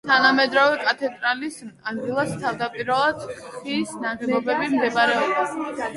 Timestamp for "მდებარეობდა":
4.73-5.49